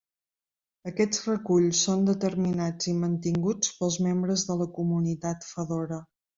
[0.91, 6.05] Aquests reculls són determinats i mantinguts pels membres de la Comunitat Fedora.